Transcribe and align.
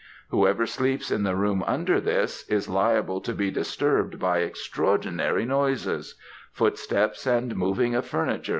Whoever 0.29 0.65
sleeps 0.65 1.11
in 1.11 1.21
the 1.21 1.35
room 1.35 1.63
under 1.67 2.01
this, 2.01 2.49
is 2.49 2.67
liable 2.67 3.21
to 3.21 3.35
be 3.35 3.51
disturbed 3.51 4.17
by 4.17 4.39
extraordinary 4.39 5.45
noises 5.45 6.15
footsteps 6.51 7.27
and 7.27 7.55
moving 7.55 7.93
of 7.93 8.07
furniture, 8.07 8.45
&c. 8.45 8.49